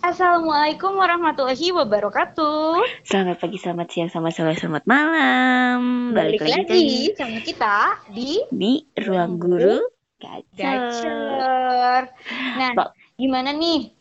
[0.00, 3.04] Assalamualaikum warahmatullahi wabarakatuh.
[3.04, 5.80] Selamat pagi, selamat siang, selamat sore, selamat malam.
[6.16, 9.84] Balik, Balik lagi sama kita di di ruang guru
[10.16, 12.08] gacor.
[12.56, 12.96] Nah, Pak.
[13.20, 13.92] gimana nih?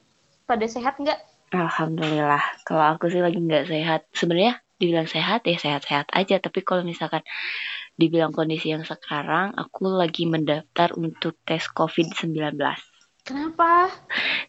[0.47, 1.20] Pada sehat nggak?
[1.52, 2.63] Alhamdulillah.
[2.63, 4.07] Kalau aku sih lagi nggak sehat.
[4.16, 6.39] Sebenarnya dibilang sehat ya sehat-sehat aja.
[6.39, 7.27] Tapi kalau misalkan
[8.00, 12.55] dibilang kondisi yang sekarang, aku lagi mendaftar untuk tes COVID-19.
[13.30, 13.93] Kenapa?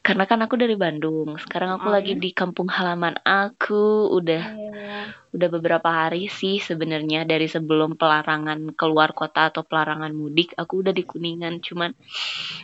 [0.01, 1.37] Karena kan aku dari Bandung.
[1.37, 2.21] Sekarang aku oh, lagi ya?
[2.25, 4.09] di kampung halaman aku.
[4.09, 5.13] Udah yeah.
[5.37, 10.97] udah beberapa hari sih sebenarnya dari sebelum pelarangan keluar kota atau pelarangan mudik, aku udah
[10.97, 11.61] di Kuningan.
[11.61, 11.93] Cuman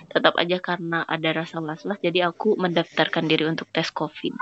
[0.09, 4.33] tetap aja karena ada rasa was-was jadi aku mendaftarkan diri untuk tes COVID.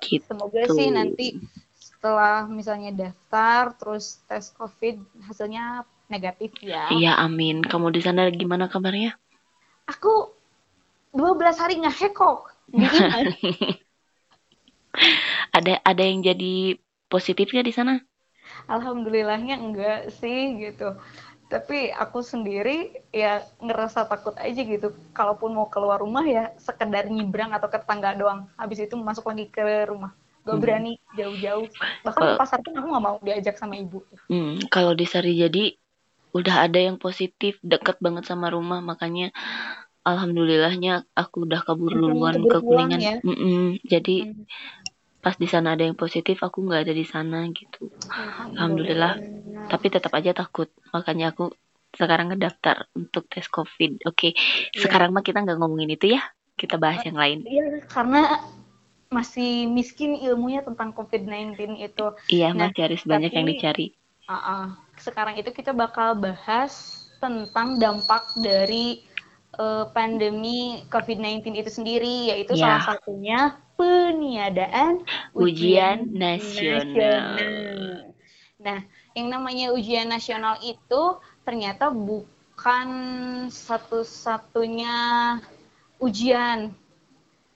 [0.00, 0.24] Gitu.
[0.24, 1.36] Semoga sih nanti
[1.76, 6.88] setelah misalnya daftar terus tes COVID hasilnya negatif ya.
[6.88, 7.60] Iya, amin.
[7.60, 9.20] Kamu di sana gimana kabarnya?
[9.86, 10.35] Aku
[11.16, 12.56] 12 hari ngehekok
[15.56, 18.02] ada ada yang jadi positifnya di sana?
[18.66, 20.96] Alhamdulillahnya enggak sih gitu.
[21.46, 24.90] Tapi aku sendiri ya ngerasa takut aja gitu.
[25.14, 28.50] Kalaupun mau keluar rumah ya sekedar nyebrang atau ke tangga doang.
[28.58, 30.10] Habis itu masuk lagi ke rumah.
[30.42, 30.62] Gak hmm.
[30.62, 31.70] berani jauh-jauh.
[32.02, 34.02] Bahkan uh, pasar pun aku nggak mau diajak sama ibu.
[34.26, 35.74] Hmm, kalau di Sari jadi
[36.34, 39.32] udah ada yang positif deket banget sama rumah makanya
[40.06, 43.14] alhamdulillahnya aku udah kabur duluan ke kuningan ya?
[43.18, 43.62] mm -mm.
[43.82, 44.46] jadi hmm.
[45.18, 49.18] pas di sana ada yang positif aku nggak ada di sana gitu alhamdulillah.
[49.18, 51.50] alhamdulillah tapi tetap aja takut makanya aku
[51.98, 54.32] sekarang ngedaftar untuk tes covid oke okay.
[54.70, 54.86] ya.
[54.86, 56.22] sekarang mah kita nggak ngomongin itu ya
[56.54, 58.46] kita bahas yang lain iya karena
[59.10, 63.86] masih miskin ilmunya tentang covid-19 itu iya nah, masih harus banyak yang dicari
[64.30, 64.64] uh -uh,
[65.02, 69.02] sekarang itu kita bakal bahas tentang dampak dari
[69.54, 72.82] uh, pandemi COVID-19 itu sendiri, yaitu yeah.
[72.82, 73.40] salah satunya
[73.76, 75.04] peniadaan
[75.36, 77.36] ujian, ujian nasional.
[77.36, 78.14] nasional.
[78.56, 78.80] Nah,
[79.14, 81.02] yang namanya ujian nasional itu
[81.46, 82.88] ternyata bukan
[83.52, 84.96] satu-satunya
[86.02, 86.74] ujian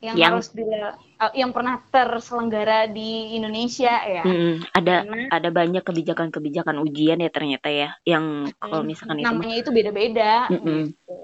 [0.00, 4.25] yang, yang harus bila uh, yang pernah terselenggara di Indonesia ya.
[4.25, 9.69] Hmm, ada Karena, ada banyak kebijakan-kebijakan ujian ya ternyata ya, yang kalau misalkan namanya itu
[9.69, 10.48] beda-beda.
[10.48, 10.81] Mm -mm.
[10.88, 11.16] Gitu.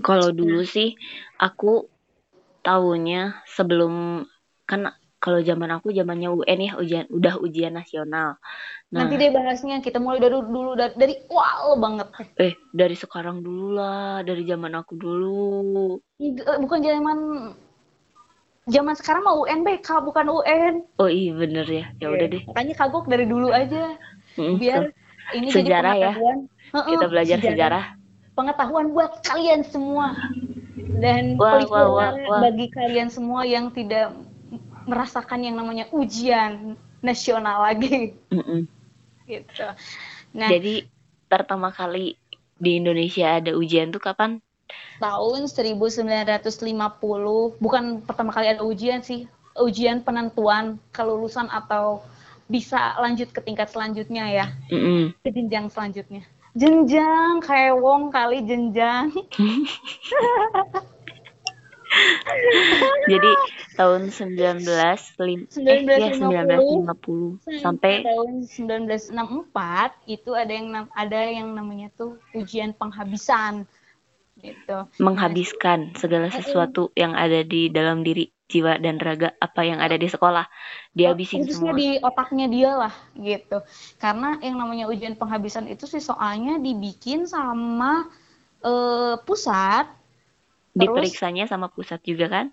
[0.00, 0.96] Kalau dulu sih
[1.38, 1.86] aku
[2.64, 4.24] tahunya sebelum
[4.64, 4.88] kan
[5.20, 8.36] kalau zaman aku zamannya UN ya ujian udah ujian nasional.
[8.92, 12.08] Nah, Nanti deh bahasnya kita mulai dari dulu dari, dari wow banget.
[12.36, 15.96] Eh dari sekarang dulu lah dari zaman aku dulu.
[16.20, 17.18] Eh, bukan zaman
[18.68, 20.74] zaman sekarang mau UNBK bukan UN.
[21.00, 22.42] Oh iya bener ya ya udah deh.
[22.44, 23.96] Makanya kagok dari dulu aja
[24.36, 24.92] biar
[25.32, 26.34] ini sejarah jadi ya.
[26.84, 27.48] Kita belajar sejarah.
[27.48, 28.03] sejarah
[28.34, 30.14] pengetahuan buat kalian semua
[30.98, 32.40] dan wah, wah, wah, wah.
[32.42, 34.14] bagi kalian semua yang tidak
[34.84, 38.14] merasakan yang namanya ujian nasional lagi.
[39.24, 39.64] Gitu.
[40.36, 40.84] Nah, jadi
[41.32, 42.20] pertama kali
[42.60, 44.44] di Indonesia ada ujian tuh kapan?
[45.00, 46.60] Tahun 1950.
[47.56, 49.24] Bukan pertama kali ada ujian sih.
[49.56, 52.04] Ujian penentuan kelulusan atau
[52.50, 54.46] bisa lanjut ke tingkat selanjutnya ya.
[54.68, 55.02] Mm -mm.
[55.24, 59.10] Ke jenjang selanjutnya jenjang kayak wong kali jenjang.
[63.04, 63.30] Jadi
[63.78, 64.66] tahun 19
[65.22, 72.18] lim, 1950, eh, ya 1950 sampai tahun 1964 itu ada yang ada yang namanya tuh
[72.34, 73.66] ujian penghabisan
[74.44, 74.76] gitu.
[75.00, 80.06] Menghabiskan segala sesuatu yang ada di dalam diri jiwa dan raga apa yang ada di
[80.06, 80.44] sekolah.
[80.92, 81.72] Dihabisin oh, semua.
[81.72, 83.64] di otaknya dia lah gitu.
[83.96, 88.04] Karena yang namanya ujian penghabisan itu sih soalnya dibikin sama
[88.60, 89.88] uh, pusat.
[90.76, 92.46] Diperiksanya sama pusat juga kan?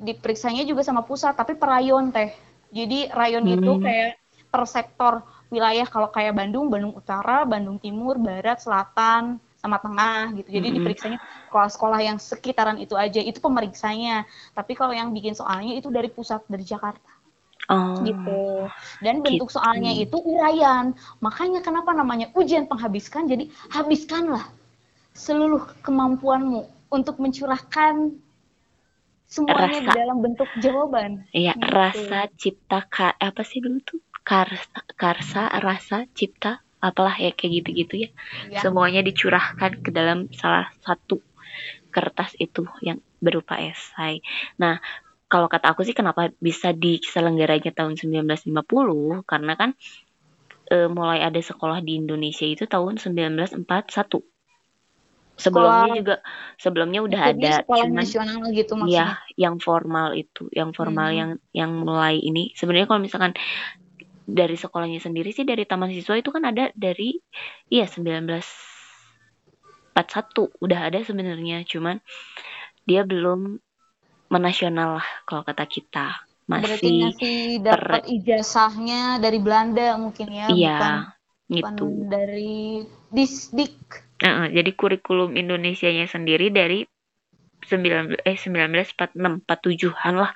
[0.00, 2.32] Diperiksanya juga sama pusat tapi per rayon teh.
[2.72, 3.54] Jadi rayon hmm.
[3.60, 4.10] itu kayak
[4.48, 5.20] per sektor
[5.52, 5.84] wilayah.
[5.84, 10.48] Kalau kayak Bandung Bandung Utara Bandung Timur Barat Selatan sama tengah gitu.
[10.48, 10.78] Jadi mm-hmm.
[10.80, 11.18] diperiksanya
[11.50, 13.18] sekolah-sekolah yang sekitaran itu aja.
[13.18, 14.24] Itu pemeriksanya.
[14.54, 17.10] Tapi kalau yang bikin soalnya itu dari pusat dari Jakarta.
[17.66, 18.70] Oh, gitu.
[19.02, 19.58] Dan bentuk gitu.
[19.58, 20.94] soalnya itu uraian.
[21.18, 23.26] Makanya kenapa namanya ujian penghabiskan?
[23.26, 24.46] Jadi habiskanlah
[25.16, 28.14] seluruh kemampuanmu untuk mencurahkan
[29.26, 31.26] semuanya rasa, di dalam bentuk jawaban.
[31.34, 31.66] Iya, gitu.
[31.66, 34.00] rasa cipta ka, apa sih dulu tuh?
[34.26, 38.10] Karsa, karsa, rasa, cipta, apalah ya kayak gitu-gitu ya.
[38.50, 38.60] ya.
[38.62, 41.18] Semuanya dicurahkan ke dalam salah satu
[41.90, 44.20] kertas itu yang berupa esai.
[44.60, 44.78] Nah,
[45.26, 49.70] kalau kata aku sih kenapa bisa diselenggaranya tahun 1950 karena kan
[50.70, 53.66] e, mulai ada sekolah di Indonesia itu tahun 1941.
[55.36, 56.16] sebelumnya sekolah, juga
[56.56, 61.18] sebelumnya udah ada sekolah cuman nasional gitu maksudnya ya yang formal itu yang formal hmm.
[61.20, 63.36] yang yang mulai ini sebenarnya kalau misalkan
[64.26, 67.14] dari sekolahnya sendiri sih dari taman siswa itu kan ada dari
[67.70, 69.94] iya 1941
[70.60, 72.02] udah ada sebenarnya cuman
[72.86, 73.62] dia belum
[74.26, 76.26] menasional lah kalau kata kita.
[76.46, 80.94] Masih Berarti masih dapat ijazahnya dari Belanda mungkin ya iya bukan,
[81.50, 81.86] gitu.
[81.90, 83.74] bukan dari Disdik
[84.22, 86.86] uh, jadi kurikulum Indonesia-nya sendiri dari
[87.66, 90.30] 19 eh 1946 47-an lah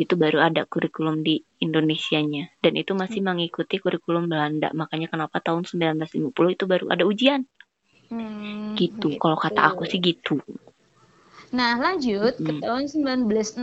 [0.00, 3.28] itu baru ada kurikulum di Indonesianya dan itu masih hmm.
[3.36, 7.44] mengikuti kurikulum Belanda makanya kenapa tahun 1950 itu baru ada ujian
[8.08, 9.12] hmm, gitu.
[9.12, 10.40] gitu kalau kata aku sih gitu
[11.50, 12.46] Nah, lanjut hmm.
[12.46, 13.58] ke tahun 1965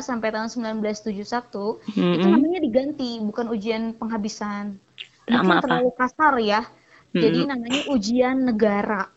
[0.00, 1.20] sampai tahun 1971
[1.92, 2.12] hmm.
[2.16, 4.80] itu namanya diganti, bukan ujian penghabisan.
[5.28, 6.64] Mungkin terlalu kasar ya.
[6.64, 7.20] Hmm.
[7.20, 9.12] Jadi namanya ujian negara.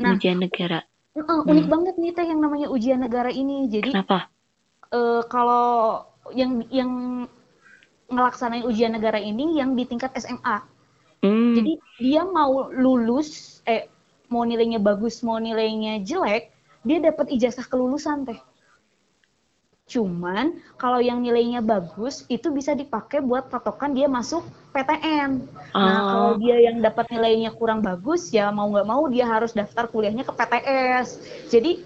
[0.00, 0.80] Nah, ujian negara.
[1.12, 1.72] Uh, unik hmm.
[1.72, 3.68] banget nih teh yang namanya ujian negara ini.
[3.68, 4.32] Jadi Kenapa?
[4.92, 6.04] Uh, kalau
[6.36, 6.90] yang yang
[8.12, 10.62] ngelaksanain ujian negara ini yang di tingkat SMA.
[11.24, 11.54] Hmm.
[11.56, 13.88] Jadi dia mau lulus eh
[14.28, 16.52] mau nilainya bagus, mau nilainya jelek,
[16.84, 18.40] dia dapat ijazah kelulusan teh.
[19.92, 24.40] Cuman kalau yang nilainya bagus itu bisa dipakai buat patokan dia masuk
[24.72, 25.44] PTN.
[25.76, 25.78] Oh.
[25.78, 29.84] Nah kalau dia yang dapat nilainya kurang bagus ya mau nggak mau dia harus daftar
[29.92, 31.08] kuliahnya ke PTS.
[31.52, 31.84] Jadi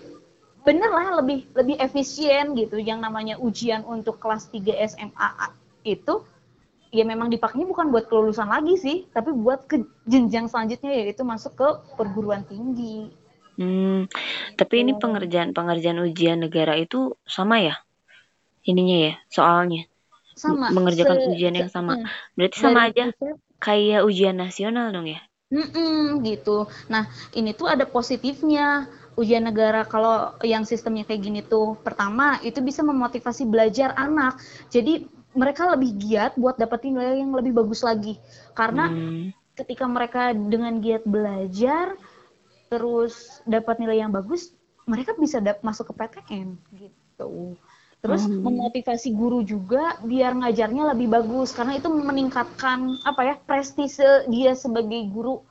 [0.66, 2.76] bener lah lebih lebih efisien gitu.
[2.82, 5.54] Yang namanya ujian untuk kelas 3 SMA
[5.86, 6.26] itu
[6.90, 11.54] ya memang dipakainya bukan buat kelulusan lagi sih, tapi buat ke jenjang selanjutnya yaitu masuk
[11.54, 13.14] ke perguruan tinggi.
[13.56, 14.04] Hmm,
[14.58, 17.78] tapi ini pengerjaan pengerjaan ujian negara itu sama ya?
[18.66, 19.86] Ininya ya, soalnya.
[20.36, 20.68] Sama.
[20.68, 21.96] Mengerjakan se ujian yang sama.
[21.96, 22.04] Hmm.
[22.36, 23.14] Berarti sama aja
[23.62, 25.22] kayak ujian nasional dong ya?
[25.46, 26.66] Mm-mm, gitu.
[26.90, 31.74] Nah, ini tuh ada positifnya ujian negara kalau yang sistemnya kayak gini tuh.
[31.80, 34.38] Pertama, itu bisa memotivasi belajar anak.
[34.68, 38.20] Jadi mereka lebih giat buat dapetin nilai yang lebih bagus lagi.
[38.52, 39.56] Karena hmm.
[39.56, 41.96] ketika mereka dengan giat belajar,
[42.68, 44.52] terus dapat nilai yang bagus,
[44.88, 47.56] mereka bisa masuk ke PTN gitu.
[48.00, 48.38] Terus hmm.
[48.44, 55.08] memotivasi guru juga biar ngajarnya lebih bagus karena itu meningkatkan apa ya prestise dia sebagai
[55.10, 55.42] guru.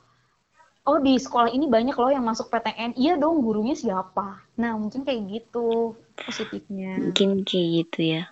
[0.86, 2.94] Oh di sekolah ini banyak loh yang masuk PTN.
[2.94, 4.46] Iya dong gurunya siapa?
[4.54, 6.94] Nah mungkin kayak gitu positifnya.
[7.02, 8.22] Mungkin kayak gitu ya.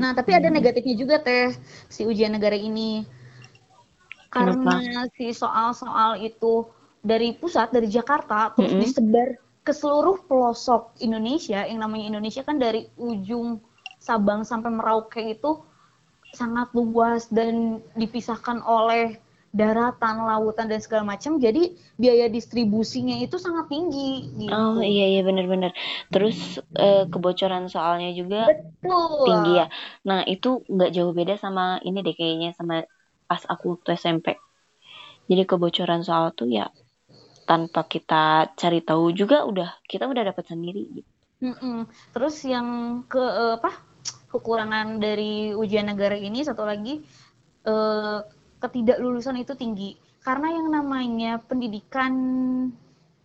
[0.00, 0.38] Nah tapi hmm.
[0.40, 1.52] ada negatifnya juga teh
[1.92, 3.04] si ujian negara ini.
[4.32, 5.12] Karena Kenapa?
[5.14, 6.66] si soal-soal itu
[7.04, 8.82] dari pusat dari Jakarta terus mm -hmm.
[8.82, 9.28] disebar
[9.64, 13.60] ke seluruh pelosok Indonesia yang namanya Indonesia kan dari ujung
[14.00, 15.64] Sabang sampai Merauke itu
[16.36, 19.16] sangat luas dan dipisahkan oleh
[19.54, 21.38] daratan, lautan dan segala macam.
[21.38, 24.26] Jadi biaya distribusinya itu sangat tinggi.
[24.34, 24.50] Gitu.
[24.50, 25.70] Oh iya iya benar-benar.
[26.10, 29.30] Terus uh, kebocoran soalnya juga Betul.
[29.30, 29.66] tinggi ya.
[30.02, 32.82] Nah itu nggak jauh beda sama ini deh kayaknya sama
[33.30, 34.34] pas aku waktu SMP.
[35.30, 36.68] Jadi kebocoran soal tuh ya
[37.46, 41.10] tanpa kita cari tahu juga udah kita udah dapat sendiri gitu.
[41.44, 41.86] Mm-mm.
[42.10, 43.70] Terus yang ke uh, apa
[44.34, 47.06] kekurangan dari ujian negara ini satu lagi
[47.70, 48.18] uh,
[48.64, 52.12] ketidaklulusan itu tinggi karena yang namanya pendidikan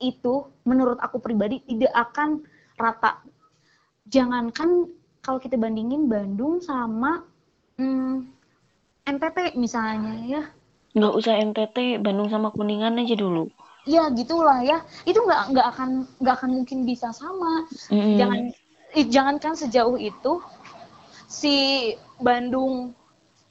[0.03, 2.43] itu menurut aku pribadi tidak akan
[2.75, 3.23] rata.
[4.11, 4.91] Jangankan
[5.23, 7.23] kalau kita bandingin Bandung sama
[7.79, 8.27] hmm,
[9.07, 10.43] NTT misalnya ya.
[10.95, 13.47] Nggak usah NTT, Bandung sama Kuningan aja dulu
[13.89, 15.89] ya gitulah ya itu nggak nggak akan
[16.21, 18.17] nggak akan mungkin bisa sama mm.
[18.21, 18.39] jangan
[19.09, 20.43] jangankan sejauh itu
[21.29, 21.55] si
[22.21, 22.93] Bandung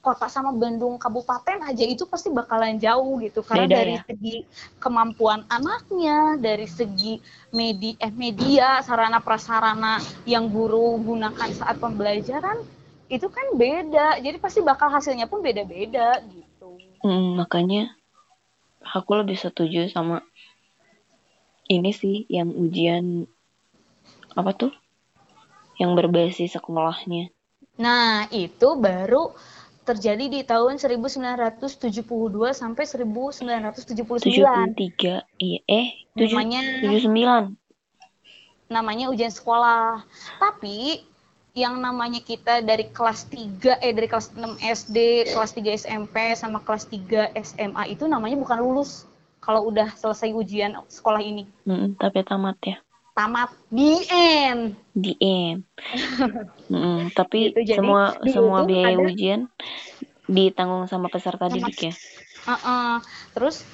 [0.09, 4.01] kota sama Bandung kabupaten aja itu pasti bakalan jauh gitu karena Beda, dari ya?
[4.09, 4.35] segi
[4.81, 7.21] kemampuan anaknya dari segi
[7.53, 12.57] media eh media sarana prasarana yang guru gunakan saat pembelajaran
[13.13, 17.93] itu kan beda jadi pasti bakal hasilnya pun beda-beda gitu mm, makanya
[18.81, 20.25] aku lebih setuju sama
[21.69, 23.29] ini sih yang ujian
[24.33, 24.73] apa tuh
[25.79, 27.31] yang berbasis sekolahnya.
[27.79, 29.31] Nah, itu baru
[29.89, 31.81] terjadi di tahun 1972
[32.53, 34.21] sampai 1979.
[34.21, 35.25] 73.
[35.41, 37.57] Iya, eh, namanya 79.
[38.69, 40.05] Namanya ujian sekolah.
[40.37, 41.01] Tapi
[41.57, 44.97] yang namanya kita dari kelas 3 eh dari kelas 6 SD,
[45.33, 49.09] kelas 3 SMP sama kelas 3 SMA itu namanya bukan lulus
[49.41, 51.49] kalau udah selesai ujian sekolah ini.
[51.65, 52.77] Mm, tapi tamat ya.
[53.19, 54.79] Tamat di end.
[54.95, 55.67] Di end.
[56.71, 59.51] mm, tapi gitu, semua semua biaya ada, ujian
[60.31, 61.93] ditanggung sama peserta sama, didik ya.
[62.47, 62.93] Uh -uh.
[63.35, 63.67] Terus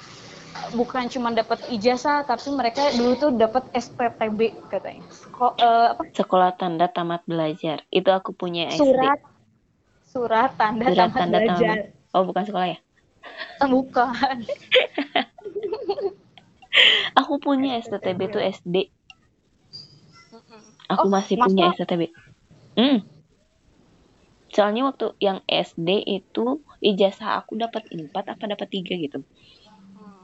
[0.74, 6.02] bukan cuma dapat ijazah tapi mereka dulu tuh dapat STTB katanya Seko, uh, apa?
[6.10, 9.20] sekolah tanda tamat belajar itu aku punya SD surat
[10.08, 12.16] surat tanda surat tamat tanda belajar tamat.
[12.16, 12.78] oh bukan sekolah ya
[13.60, 14.36] eh, bukan
[17.20, 18.95] aku punya STTB tuh SD
[20.90, 22.12] aku oh, masih punya STTB
[22.78, 23.16] hmm.
[24.46, 29.20] Soalnya waktu yang SD itu ijazah aku dapat 4 apa dapat 3 gitu.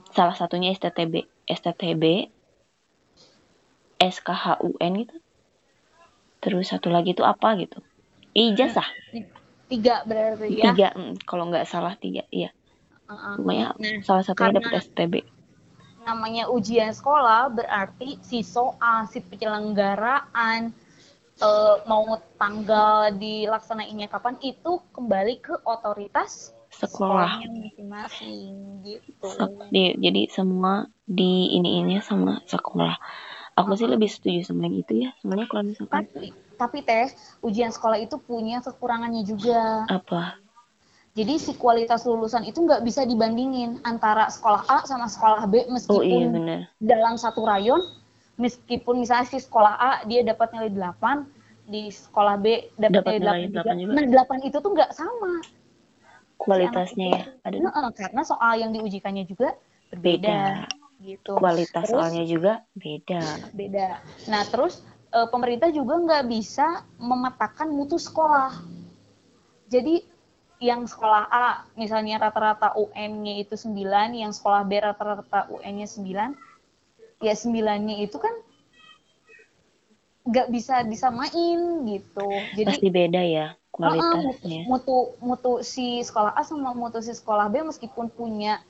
[0.09, 2.33] Salah satunya STTB STTB
[4.01, 5.17] SKHUN gitu.
[6.43, 7.85] Terus satu lagi itu apa gitu?
[8.33, 8.89] Ijazah.
[9.69, 10.73] Tiga berarti ya?
[10.73, 12.57] Tiga mm, kalau nggak salah tiga iya.
[13.13, 13.45] Uh -uh.
[13.45, 15.15] nah, salah satunya dapat STB
[16.03, 20.75] namanya ujian sekolah berarti si soal si penyelenggaraan
[21.43, 29.29] uh, mau tanggal dilaksanainnya kapan itu kembali ke otoritas sekolah masing-masing gitu.
[29.69, 32.97] Di, jadi semua di ini ini sama sekolah.
[33.53, 35.11] Aku sih lebih setuju sama yang itu ya.
[35.21, 37.13] Soalnya kalau misalkan tapi, tapi teh
[37.45, 39.85] ujian sekolah itu punya kekurangannya juga.
[39.93, 40.41] Apa?
[41.13, 46.01] Jadi si kualitas lulusan itu nggak bisa dibandingin antara sekolah A sama sekolah B meskipun
[46.01, 46.61] oh, iya, bener.
[46.81, 47.85] dalam satu rayon
[48.41, 53.61] meskipun misalnya si sekolah A dia dapat nilai 8 di sekolah B dapat nilai 8,
[53.61, 53.93] 8 juga.
[53.93, 55.33] Nah, 8 itu tuh nggak sama.
[56.41, 59.53] Kualitasnya ya ada nah, karena soal yang diujikannya juga
[59.93, 60.41] berbeda beda.
[61.05, 61.33] gitu.
[61.37, 63.53] Kualitas terus, soalnya juga beda.
[63.53, 64.01] Beda.
[64.33, 64.81] Nah terus
[65.13, 68.59] e, pemerintah juga nggak bisa memetakan mutu sekolah.
[69.71, 70.12] Jadi
[70.63, 73.75] yang sekolah A misalnya rata-rata UN-nya itu 9,
[74.15, 76.39] yang sekolah B rata-rata UN-nya 9,
[77.19, 78.31] ya 9-nya itu kan
[80.23, 82.29] nggak bisa disamain gitu.
[82.55, 84.63] Jadi pasti beda ya kualitasnya.
[84.63, 88.63] Uh, mutu mutu si sekolah A sama mutu si sekolah B meskipun punya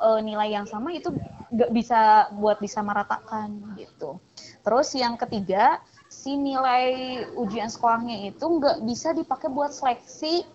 [0.00, 1.12] uh, nilai yang sama itu
[1.52, 4.16] nggak bisa buat disamaratakan gitu.
[4.64, 10.48] Terus yang ketiga si nilai ujian sekolahnya itu nggak bisa dipakai buat seleksi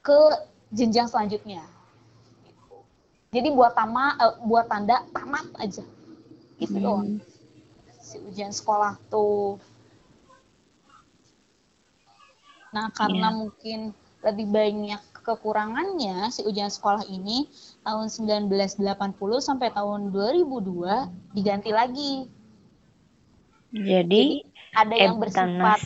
[0.00, 0.18] ke
[0.72, 1.64] jenjang selanjutnya.
[3.30, 5.84] Jadi buat tama uh, buat tanda tamat aja
[6.58, 6.84] gitu hmm.
[6.84, 7.08] doang.
[8.00, 9.60] Si ujian sekolah tuh
[12.70, 13.38] Nah, karena yeah.
[13.38, 13.80] mungkin
[14.22, 17.48] lebih banyak kekurangannya si ujian sekolah ini
[17.82, 18.86] tahun 1980
[19.42, 22.14] sampai tahun 2002 diganti lagi.
[23.74, 24.24] Jadi, Jadi
[24.74, 25.78] ada yang bersifat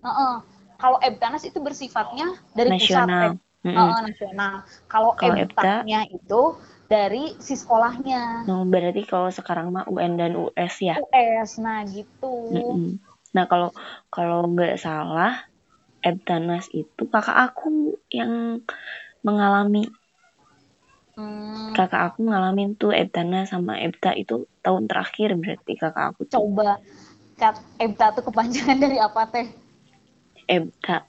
[0.00, 0.34] uh -uh,
[0.80, 3.36] kalau Ebtanas itu bersifatnya dari nasional.
[3.38, 3.78] pusat mm -hmm.
[3.78, 4.54] uh, nasional.
[4.90, 8.44] Kalau Ebtanya itu dari si sekolahnya.
[8.44, 11.00] No, berarti kalau sekarang mah UN dan US ya.
[11.00, 12.34] US, nah gitu.
[12.52, 12.90] Mm -hmm.
[13.32, 13.72] Nah kalau
[14.12, 15.48] kalau nggak salah
[16.02, 18.60] Ebtanas itu kakak aku yang
[19.22, 19.86] mengalami
[21.14, 21.72] hmm.
[21.78, 26.42] kakak aku ngalamin tuh Ebtanas sama Ebta itu tahun terakhir berarti kakak aku tuh.
[26.42, 26.82] coba
[27.38, 29.46] Kak Ebta tuh kepanjangan dari apa teh
[30.50, 31.06] Ebta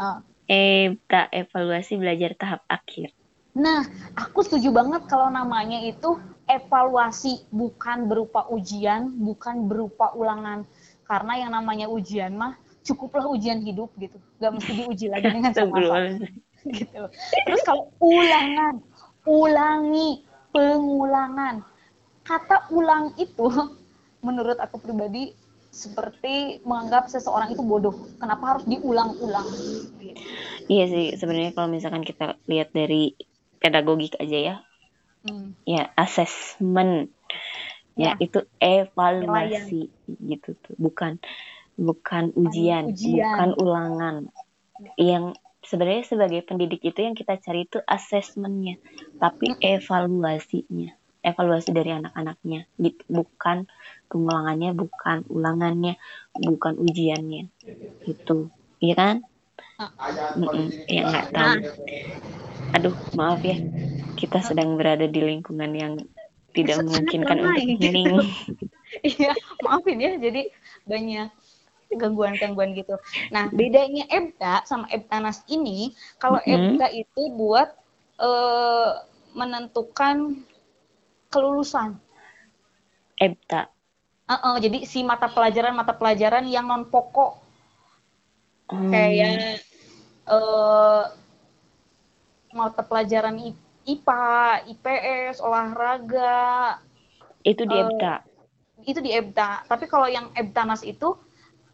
[0.00, 0.18] oh.
[0.50, 3.14] Ebta evaluasi belajar tahap akhir.
[3.54, 3.86] Nah
[4.18, 6.18] aku setuju banget kalau namanya itu
[6.50, 10.66] evaluasi bukan berupa ujian bukan berupa ulangan.
[11.06, 14.18] Karena yang namanya ujian mah cukuplah ujian hidup gitu.
[14.42, 15.78] Nggak mesti diuji lagi dengan sama
[16.66, 17.02] gitu.
[17.46, 18.82] Terus kalau ulangan
[19.30, 21.62] ulangi pengulangan.
[22.26, 23.46] Kata ulang itu
[24.26, 25.32] menurut aku pribadi
[25.70, 27.94] seperti menganggap seseorang itu bodoh.
[28.18, 29.46] Kenapa harus diulang-ulang?
[30.66, 33.14] Iya sih sebenarnya kalau misalkan kita lihat dari
[33.62, 34.56] pedagogik aja ya.
[35.20, 35.52] Hmm.
[35.68, 37.12] ya assessment.
[37.92, 38.24] Ya, ya.
[38.24, 40.74] itu evaluasi gitu tuh.
[40.80, 41.20] Bukan
[41.80, 43.24] bukan ujian, ujian.
[43.24, 44.16] bukan ulangan.
[44.96, 48.80] Yang sebenarnya sebagai pendidik itu yang kita cari itu asesmennya,
[49.20, 53.02] tapi evaluasinya, evaluasi dari anak-anaknya, gitu.
[53.08, 53.68] bukan
[54.08, 55.94] pengulangannya, bukan ulangannya,
[56.34, 57.48] bukan ujiannya,
[58.04, 58.48] gitu,
[58.80, 59.16] iya kan?
[60.36, 61.56] Mm -mm, ya nggak tahu.
[62.76, 63.56] Aduh, maaf ya,
[64.14, 65.94] kita sedang berada di lingkungan yang
[66.52, 68.14] tidak memungkinkan untuk healing.
[69.06, 69.30] Iya,
[69.62, 70.18] maafin ya.
[70.18, 70.50] Jadi
[70.82, 71.30] banyak
[71.94, 72.98] gangguan-gangguan gitu.
[73.30, 76.58] Nah, bedanya EBTA sama EBTANAS ini, kalau mm -hmm.
[76.74, 77.70] EBTA itu buat
[78.18, 80.42] uh, menentukan
[81.30, 81.96] kelulusan.
[83.16, 83.70] EBTA.
[84.30, 87.42] Uh -uh, jadi si mata pelajaran-mata pelajaran yang non pokok,
[88.70, 88.90] hmm.
[88.90, 89.58] kayak
[90.30, 91.10] uh,
[92.54, 93.38] mata pelajaran
[93.82, 96.78] IPA, IPS, olahraga.
[97.42, 98.14] Itu di EBTA.
[98.22, 99.66] Uh, itu di EBTA.
[99.66, 101.18] Tapi kalau yang EBTANAS itu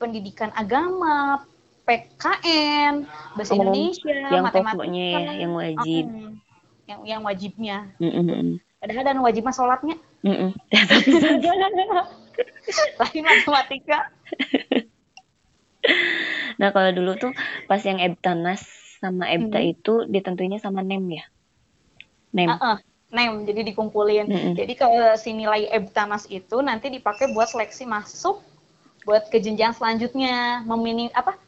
[0.01, 1.45] pendidikan agama,
[1.87, 3.07] PKN,
[3.39, 6.05] bahasa oh, Indonesia, yang matematika, ya, yang wajib.
[6.87, 7.79] yang yang wajibnya.
[7.99, 8.47] Mm -hmm.
[8.81, 9.97] Padahal dan wajib mah sholatnya.
[10.23, 10.51] Mm -mm.
[13.01, 13.99] Lagi matematika.
[16.61, 17.33] nah kalau dulu tuh
[17.71, 18.67] pas yang Ebtanas
[18.99, 19.73] sama Ebta hmm.
[19.77, 21.25] itu ditentunya sama NEM ya?
[22.33, 22.51] NEM.
[22.53, 22.79] Uh -uh.
[23.07, 24.27] NEM, jadi dikumpulin.
[24.27, 24.59] Mm.
[24.59, 28.43] Jadi kalau si nilai Ebtanas itu nanti dipakai buat seleksi masuk
[29.07, 31.39] buat ke jenjang selanjutnya, meminim apa?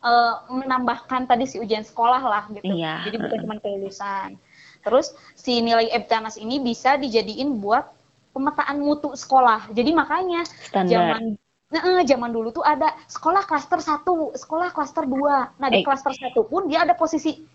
[0.00, 2.68] Uh, menambahkan tadi si ujian sekolah lah gitu.
[2.68, 3.08] Iya.
[3.08, 4.36] Jadi bukan cuma kelulusan.
[4.80, 7.84] Terus si nilai Ebtanas ini bisa dijadiin buat
[8.32, 9.68] pemetaan mutu sekolah.
[9.74, 10.90] Jadi makanya Standar.
[10.90, 11.24] zaman
[11.70, 15.54] Nah, zaman dulu tuh ada sekolah klaster satu, sekolah klaster dua.
[15.54, 15.84] Nah, di eh.
[15.86, 17.46] klaster satu pun dia ada posisi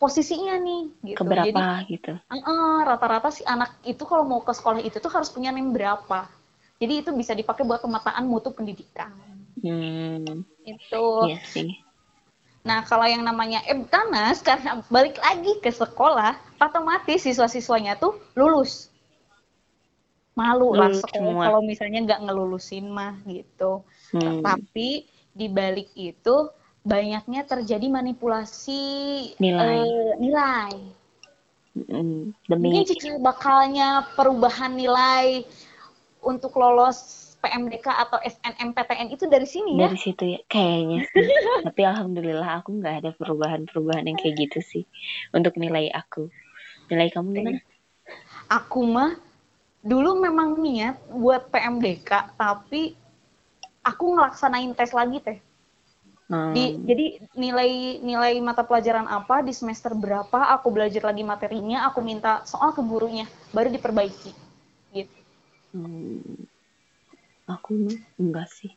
[0.00, 1.20] posisinya nih gitu.
[1.20, 2.12] Keberapa Jadi, gitu.
[2.88, 6.24] Rata-rata si anak itu kalau mau ke sekolah itu tuh harus punya name berapa.
[6.80, 9.12] Jadi itu bisa dipakai buat pemetaan mutu pendidikan.
[9.60, 10.48] Hmm.
[10.64, 11.28] Itu.
[11.28, 11.76] Iya sih.
[12.68, 18.92] Nah, kalau yang namanya Ebtanas karena balik lagi ke sekolah, otomatis siswa-siswanya tuh lulus.
[20.36, 23.80] Malu lah sekolah kalau misalnya nggak ngelulusin mah gitu.
[24.12, 24.44] Hmm.
[24.44, 26.52] Tapi di balik itu
[26.84, 28.84] banyaknya terjadi manipulasi
[29.40, 29.80] nilai.
[29.80, 30.72] Uh, nilai.
[31.72, 35.46] Mm, demi Mungkin cikal bakalnya perubahan nilai
[36.20, 39.86] untuk lolos PMDK atau SNMPTN itu dari sini ya?
[39.86, 41.26] Dari situ ya, kayaknya sih.
[41.66, 44.84] Tapi alhamdulillah aku nggak ada perubahan-perubahan yang kayak gitu sih
[45.30, 46.26] untuk nilai aku.
[46.90, 47.60] Nilai kamu gimana?
[48.50, 49.14] Aku mah
[49.84, 52.98] dulu memang niat buat PMDK, tapi
[53.86, 55.38] aku ngelaksanain tes lagi teh.
[56.28, 56.52] Hmm.
[56.52, 57.06] Di, jadi
[57.40, 62.76] nilai nilai mata pelajaran apa di semester berapa aku belajar lagi materinya, aku minta soal
[62.76, 64.32] ke gurunya, baru diperbaiki.
[64.92, 65.18] Gitu.
[65.72, 66.57] Hmm.
[67.48, 67.88] Aku
[68.20, 68.76] enggak sih.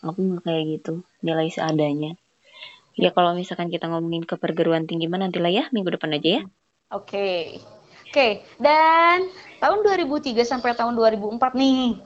[0.00, 1.04] Aku enggak kayak gitu.
[1.20, 2.16] Nilai seadanya.
[2.96, 6.40] Ya kalau misalkan kita ngomongin ke perguruan tinggi mana nanti lah ya minggu depan aja
[6.40, 6.42] ya.
[6.92, 7.06] Oke.
[7.08, 7.40] Okay.
[8.12, 8.60] Oke, okay.
[8.60, 9.24] dan
[9.56, 11.96] tahun 2003 sampai tahun 2004 nih,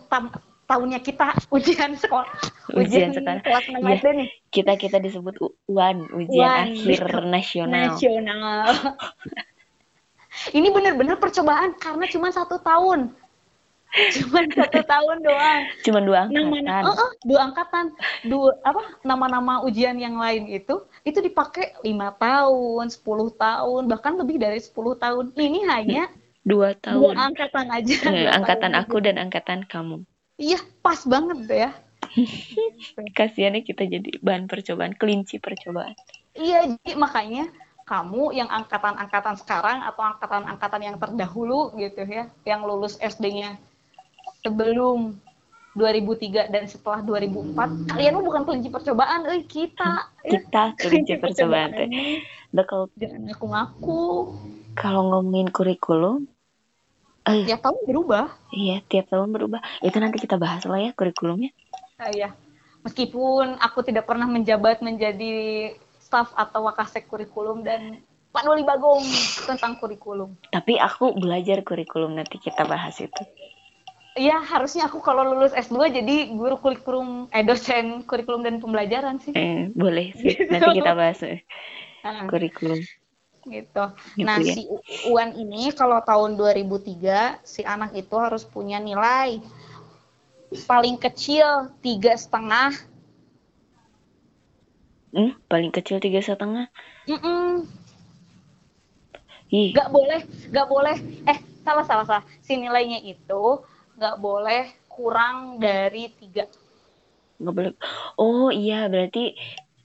[0.66, 2.30] tahunnya kita ujian sekolah
[2.74, 5.38] ujian, ujian sekolah kelas 6 ya, nih kita kita disebut
[5.70, 6.74] UAN ujian Uan.
[6.74, 8.66] akhir nasional nasional
[10.58, 13.14] ini benar-benar percobaan karena cuma satu tahun
[13.94, 15.62] cuma satu tahun doang.
[15.80, 16.64] Cuma dua angkatan.
[16.64, 17.84] nama, oh, oh, dua angkatan.
[18.28, 24.36] Dua apa nama-nama ujian yang lain itu itu dipakai lima tahun sepuluh tahun bahkan lebih
[24.36, 25.32] dari sepuluh tahun.
[25.32, 26.12] Ini hanya
[26.44, 27.00] dua tahun.
[27.00, 27.96] dua angkatan aja.
[28.12, 30.04] Eh, angkatan aku dan angkatan kamu.
[30.36, 31.72] Iya, pas banget deh ya.
[33.18, 35.96] Kasiannya kita jadi bahan percobaan, kelinci percobaan.
[36.36, 37.48] Iya, jadi makanya
[37.88, 43.56] kamu yang angkatan-angkatan sekarang atau angkatan-angkatan yang terdahulu gitu ya, yang lulus SD-nya
[44.46, 45.18] sebelum
[45.74, 50.08] 2003 dan setelah 2004, kalian mah bukan kelinci percobaan, eh kita.
[50.22, 51.74] Kita kelinci percobaan.
[52.54, 54.04] Udah kalau jangan ngaku-ngaku.
[54.78, 56.30] Kalau ngomongin kurikulum,
[57.26, 58.30] Uh, tiap tahun berubah.
[58.54, 59.58] Iya, tiap tahun berubah.
[59.82, 61.50] Itu nanti kita bahas lah ya kurikulumnya.
[61.98, 62.30] Uh, iya.
[62.86, 67.98] Meskipun aku tidak pernah menjabat menjadi staf atau wakasek kurikulum dan
[68.30, 69.02] Pak Noli Bagong
[69.42, 70.38] tentang kurikulum.
[70.54, 73.22] Tapi aku belajar kurikulum nanti kita bahas itu.
[74.16, 79.36] Iya, harusnya aku kalau lulus S2 jadi guru kurikulum, eh dosen kurikulum dan pembelajaran sih.
[79.36, 80.32] Eh, boleh sih.
[80.52, 81.36] Nanti kita bahas uh,
[82.24, 82.80] kurikulum
[83.46, 83.84] gitu.
[84.18, 84.54] gitu nah, ya?
[84.58, 84.66] si
[85.06, 89.38] UAN ini kalau tahun 2003 si anak itu harus punya nilai
[90.66, 92.74] paling kecil tiga setengah.
[95.14, 96.68] Hmm, paling kecil tiga setengah.
[99.72, 100.96] Gak boleh, gak boleh.
[101.24, 102.24] Eh, salah salah salah.
[102.42, 103.62] Si nilainya itu
[103.96, 106.44] gak boleh kurang dari tiga.
[107.40, 107.72] Gak boleh.
[108.16, 109.36] Oh iya, berarti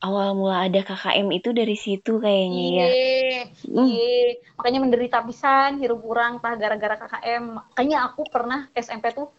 [0.02, 2.88] awal mula ada KKM itu dari situ kayaknya ya.
[2.90, 4.58] Iya, mm.
[4.58, 7.44] Makanya menderita pisan, hirup kurang tah gara-gara KKM.
[7.56, 9.30] Makanya aku pernah SMP tuh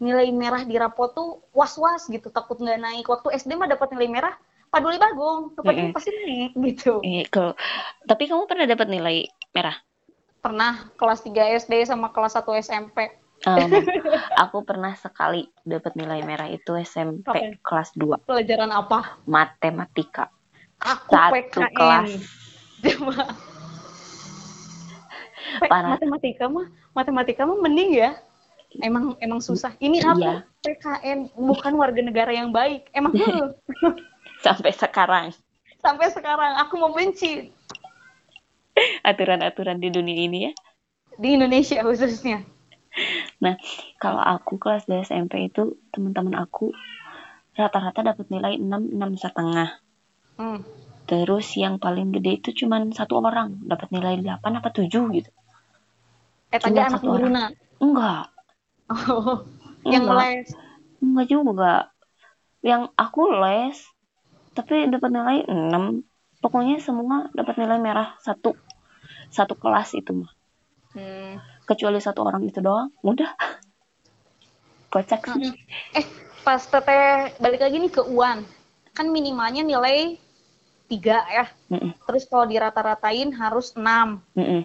[0.00, 3.06] nilai merah di rapot tuh was-was gitu, takut nggak naik.
[3.06, 4.34] Waktu SD mah dapat nilai merah,
[4.72, 5.94] paduli bagong, dapat mm -hmm.
[5.94, 6.92] pasti naik gitu.
[7.04, 7.52] Iya, kalau
[8.08, 9.16] tapi kamu pernah dapat nilai
[9.52, 9.76] merah?
[10.40, 13.19] Pernah, kelas 3 SD sama kelas 1 SMP.
[13.48, 13.72] Um,
[14.36, 17.56] aku pernah sekali dapat nilai merah itu SMP okay.
[17.64, 18.28] kelas 2.
[18.28, 19.16] Pelajaran apa?
[19.24, 20.28] Matematika.
[20.76, 21.72] Aku Satu PKN.
[21.72, 22.10] kelas.
[25.72, 25.96] Parah.
[25.96, 28.20] Matematika mah matematika mah mending ya.
[28.84, 29.72] Emang emang susah.
[29.80, 30.44] Ini aku iya.
[30.60, 32.92] PKN bukan warga negara yang baik.
[32.92, 33.16] Emang
[34.44, 35.32] Sampai sekarang.
[35.80, 37.56] Sampai sekarang aku membenci
[39.00, 40.52] aturan-aturan di dunia ini ya.
[41.16, 42.44] Di Indonesia khususnya
[43.44, 43.54] nah
[44.02, 46.74] kalau aku kelas di SMP itu teman-teman aku
[47.54, 49.78] rata-rata dapat nilai 6 enam setengah
[50.38, 50.60] hmm.
[51.06, 55.30] terus yang paling gede itu cuma satu orang dapat nilai 8 apa 7 gitu
[56.50, 57.54] Eta anak guruna.
[57.78, 58.26] Enggak.
[58.90, 59.46] Oh,
[59.94, 60.50] yang les.
[60.98, 61.74] Enggak juga.
[62.60, 63.78] Yang aku les,
[64.52, 66.42] tapi dapat nilai 6.
[66.42, 68.58] Pokoknya semua dapat nilai merah satu.
[69.30, 70.32] Satu kelas itu mah.
[70.90, 71.38] Hmm.
[71.70, 73.30] Kecuali satu orang itu doang, udah.
[74.90, 75.54] Kocak sih.
[75.94, 76.02] Eh,
[76.42, 78.42] pas teteh balik lagi nih ke UAN.
[78.90, 80.18] Kan minimalnya nilai
[80.90, 81.46] tiga ya.
[81.70, 81.92] Mm -mm.
[82.10, 84.18] Terus kalau dirata-ratain harus enam.
[84.34, 84.60] Mm -mm.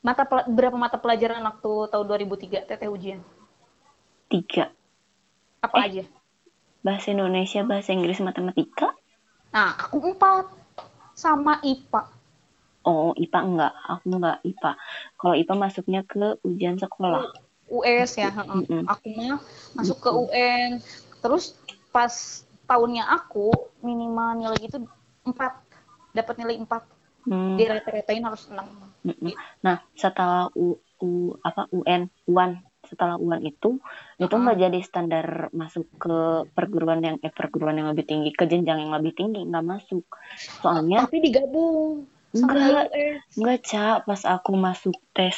[0.00, 3.20] Mata berapa mata pelajaran waktu tahun 2003 teteh ujian?
[4.32, 4.72] Tiga.
[5.60, 6.04] Apa eh, aja?
[6.80, 8.96] Bahasa Indonesia, bahasa Inggris, matematika.
[9.52, 10.48] Nah, aku empat
[11.12, 12.21] sama IPA.
[12.82, 13.72] Oh, IPA enggak.
[13.88, 14.72] Aku enggak IPA.
[15.18, 17.30] Kalau IPA masuknya ke ujian sekolah.
[17.72, 18.30] US ya.
[18.34, 18.82] Mm -mm.
[18.90, 19.40] Aku mah
[19.78, 20.82] masuk ke UN.
[21.22, 21.56] Terus
[21.92, 22.12] pas
[22.66, 23.52] tahunnya aku
[23.84, 24.80] minimal nilai itu
[25.28, 25.60] empat
[26.16, 26.82] dapat nilai empat
[27.28, 27.60] hmm.
[27.60, 28.66] di rata-ratain harus enam
[29.04, 29.36] gitu.
[29.60, 34.24] nah setelah U, U apa UN UAN setelah UAN itu uh-huh.
[34.24, 36.16] itu nggak jadi standar masuk ke
[36.52, 40.04] perguruan yang eh perguruan yang lebih tinggi ke jenjang yang lebih tinggi nggak masuk
[40.60, 42.88] soalnya tapi digabung enggak
[43.36, 45.36] enggak cak pas aku masuk tes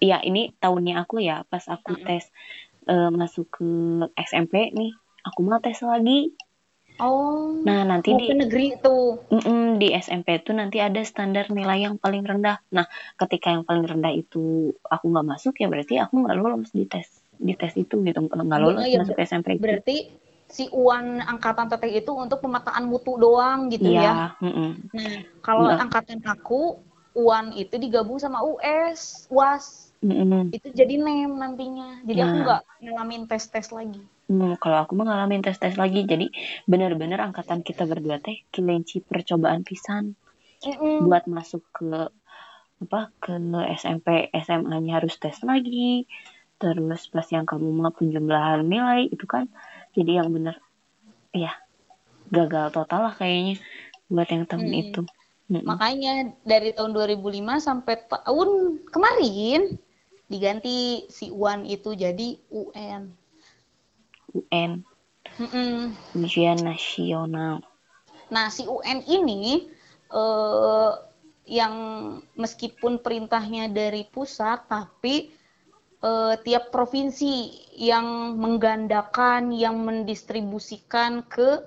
[0.00, 2.04] ya ini tahunnya aku ya pas aku uh-huh.
[2.04, 2.24] tes
[2.88, 3.68] uh, masuk ke
[4.20, 4.92] SMP nih
[5.24, 6.36] aku mau tes lagi
[6.94, 7.58] Oh.
[7.66, 9.18] Nah, nanti di negeri itu.
[9.26, 12.62] Mm di SMP itu nanti ada standar nilai yang paling rendah.
[12.70, 12.86] Nah,
[13.18, 17.10] ketika yang paling rendah itu aku nggak masuk ya berarti aku nggak lolos di tes
[17.34, 19.58] di tes itu gitu nggak lolos ya, masuk SMP.
[19.58, 19.66] Itu.
[19.66, 19.96] Berarti
[20.54, 24.02] si uan angkatan teteh itu untuk pemetaan mutu doang gitu ya.
[24.02, 24.14] ya.
[24.38, 26.78] Mm Nah, kalau angkatan aku
[27.18, 29.90] uan itu digabung sama US, UAS.
[29.98, 30.54] Mm.
[30.54, 32.06] Itu jadi name nantinya.
[32.06, 32.26] Jadi nah.
[32.30, 34.02] aku nggak ngalamin tes-tes lagi.
[34.30, 36.30] Hmm, kalau aku mengalami tes-tes lagi, jadi
[36.70, 40.14] benar-benar angkatan kita berdua teh kelinci percobaan pisan
[40.64, 42.08] mm buat masuk ke
[42.84, 43.32] apa ke
[43.80, 46.08] SMP SMA-nya harus tes lagi
[46.58, 49.50] terus plus yang kamu mau penjumlahan nilai itu kan
[49.94, 50.58] jadi yang benar
[51.34, 51.54] ya
[52.30, 53.62] gagal total lah kayaknya
[54.10, 54.82] buat yang tahun mm.
[54.82, 55.02] itu.
[55.02, 55.12] Mm
[55.44, 57.20] makanya dari tahun 2005
[57.60, 59.76] sampai tahun kemarin
[60.24, 63.12] diganti si UAN itu jadi UN
[64.32, 64.82] UN
[66.16, 67.60] ujian nasional.
[68.32, 69.68] Nah si UN ini
[70.10, 70.92] eh,
[71.44, 71.74] yang
[72.40, 75.28] meskipun perintahnya dari pusat tapi
[76.04, 81.64] eh, tiap provinsi yang menggandakan yang mendistribusikan ke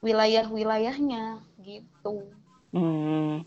[0.00, 2.30] wilayah-wilayahnya gitu
[2.70, 3.42] hmm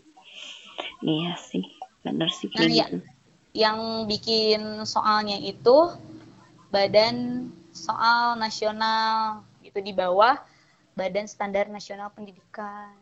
[1.00, 1.64] iya sih
[2.04, 3.00] benar sih nah, ya, gitu.
[3.56, 5.96] yang bikin soalnya itu
[6.68, 10.36] badan soal nasional itu di bawah
[10.98, 12.92] Badan Standar Nasional Pendidikan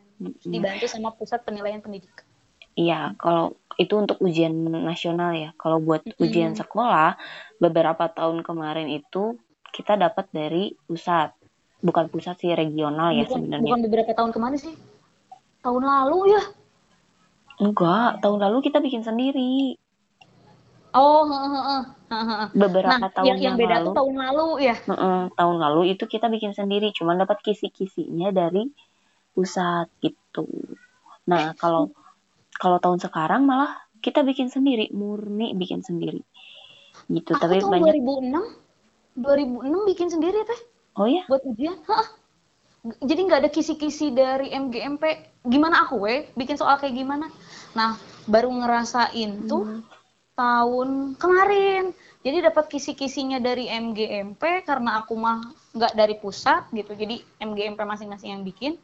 [0.45, 2.27] dibantu sama Pusat Penilaian Pendidikan.
[2.75, 4.51] Iya, kalau itu untuk ujian
[4.83, 5.55] nasional ya.
[5.55, 6.23] Kalau buat mm-hmm.
[6.23, 7.15] ujian sekolah,
[7.63, 9.39] beberapa tahun kemarin itu
[9.71, 11.31] kita dapat dari pusat,
[11.79, 13.71] bukan pusat sih regional ya sebenarnya.
[13.71, 14.75] Bukan beberapa tahun kemarin sih,
[15.63, 16.41] tahun lalu ya.
[17.59, 19.79] Enggak, tahun lalu kita bikin sendiri.
[20.89, 24.75] Oh, uh, uh, uh, beberapa nah, tahun yang, yang beda lalu, tuh tahun lalu ya.
[25.37, 28.65] Tahun lalu itu kita bikin sendiri, cuma dapat kisi-kisinya dari
[29.37, 30.49] pusat gitu.
[31.29, 31.93] Nah kalau
[32.59, 36.19] kalau tahun sekarang malah kita bikin sendiri, murni bikin sendiri.
[37.07, 37.31] Gitu.
[37.33, 38.03] Aku Tapi tahun banyak.
[39.17, 40.61] 2006, 2006 bikin sendiri teh.
[40.99, 41.23] Oh ya?
[41.31, 41.79] Buat ujian.
[41.87, 42.07] Hah.
[43.03, 45.03] Jadi nggak ada kisi-kisi dari MGMP.
[45.47, 47.27] Gimana aku weh bikin soal kayak gimana?
[47.75, 49.63] Nah baru ngerasain tuh.
[49.63, 49.83] Hmm
[50.39, 51.91] tahun kemarin.
[52.23, 55.43] Jadi dapat kisi-kisinya dari MGMP karena aku mah
[55.75, 56.95] nggak dari pusat gitu.
[56.95, 58.79] Jadi MGMP masing-masing yang bikin.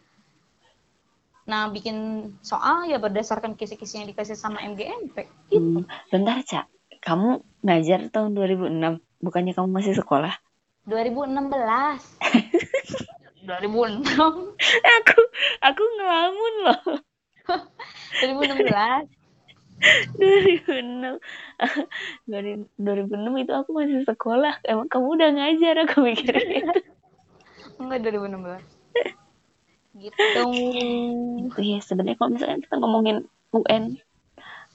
[1.46, 5.30] Nah, bikin soal ya berdasarkan kisi-kisi yang dikasih sama MGMP.
[5.54, 5.62] Gitu.
[5.62, 6.66] Hmm, bentar, Cak.
[7.06, 8.98] Kamu ngajar tahun 2006.
[9.22, 10.34] Bukannya kamu masih sekolah?
[10.90, 11.46] 2016.
[13.46, 14.10] 2006.
[14.98, 15.20] aku
[15.62, 16.82] aku ngelamun loh.
[18.22, 19.06] 2016.
[20.18, 21.20] 2006
[22.80, 26.80] 2006 itu aku masih sekolah emang kamu udah ngajar aku mikir itu
[27.84, 28.75] enggak 2016
[29.96, 30.44] gitu.
[31.48, 33.18] Itu ya sebenarnya kalau misalnya kita ngomongin
[33.56, 34.00] UN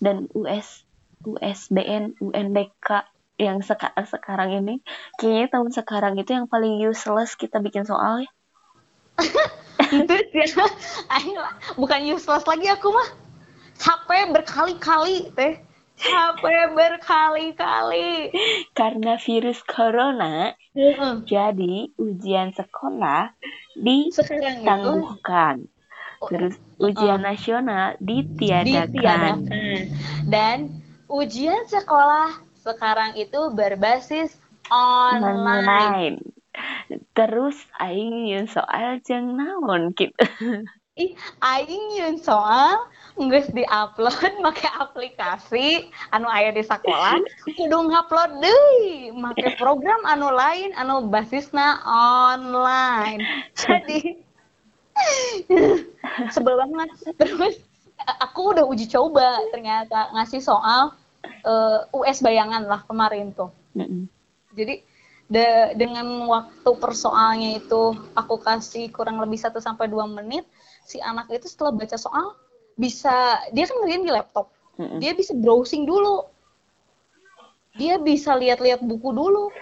[0.01, 0.89] dan US
[1.21, 3.05] USBN UNBK
[3.41, 4.85] yang seka sekarang ini
[5.17, 8.31] kayaknya tahun sekarang itu yang paling useless kita bikin soal ya.
[9.93, 10.49] Itu ya
[11.77, 13.09] bukan useless lagi aku mah.
[13.81, 15.57] Capek berkali-kali teh.
[15.97, 18.29] Capek berkali-kali.
[18.77, 21.27] Karena virus corona mm-hmm.
[21.27, 23.35] jadi ujian sekolah
[23.79, 25.67] ditangguhkan
[26.29, 28.93] terus ujian uh, nasional ditiadakan.
[28.93, 29.37] ditiadakan
[30.29, 30.59] dan
[31.09, 34.37] ujian sekolah sekarang itu berbasis
[34.69, 35.41] online.
[35.41, 36.17] online.
[37.17, 40.15] Terus aing soal jeng naon gitu.
[41.01, 42.85] Ih, aing soal
[43.21, 45.67] nggak diupload pakai aplikasi
[46.09, 53.21] anu ayah di sekolah kudu ngupload deh pakai program anu lain anu basisnya online.
[53.53, 54.17] Jadi
[56.35, 56.89] sebel banget.
[57.21, 57.61] Terus
[58.21, 60.97] aku udah uji coba ternyata ngasih soal
[61.45, 63.53] uh, eh, US bayangan lah kemarin tuh.
[64.57, 64.83] Jadi
[65.31, 65.47] de,
[65.79, 70.43] dengan waktu persoalnya itu aku kasih kurang lebih 1 sampai dua menit,
[70.83, 72.35] si anak itu setelah baca soal
[72.81, 74.49] bisa dia kan ngerjain di laptop.
[74.81, 74.99] Mm-hmm.
[75.05, 76.25] Dia bisa browsing dulu.
[77.77, 79.53] Dia bisa lihat-lihat buku dulu.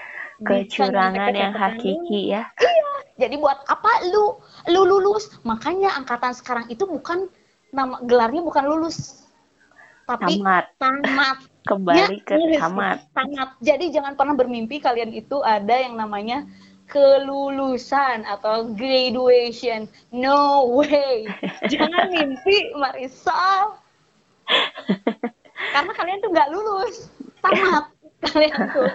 [0.47, 2.47] Kecurangan yang hakiki ya.
[2.55, 2.91] Iya.
[3.19, 4.39] Jadi buat apa lu
[4.71, 5.35] lu lulus?
[5.43, 7.27] Makanya angkatan sekarang itu bukan
[7.75, 9.27] nama gelarnya bukan lulus
[10.09, 10.65] tapi tamat.
[10.81, 11.39] Tamat.
[11.69, 12.99] Kembali ya, ke tamat.
[13.13, 13.51] Tamat.
[13.61, 16.49] Jadi jangan pernah bermimpi kalian itu ada yang namanya
[16.89, 19.87] kelulusan atau graduation.
[20.11, 21.29] No way.
[21.73, 23.77] Jangan mimpi, Marisol.
[25.77, 27.13] Karena kalian tuh nggak lulus.
[27.45, 27.85] Tamat.
[28.33, 28.91] Kalian tuh.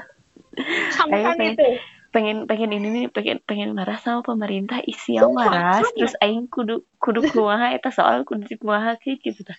[0.94, 1.68] Sampai itu
[2.14, 6.86] pengen pengen ini nih pengen pengen marah sama pemerintah isi yang marah terus aing kudu
[7.02, 9.58] kudu kumaha eta soal kudu kumaha gitu ta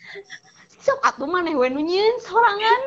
[0.79, 2.81] sok atuh maneh we nunyeun sorangan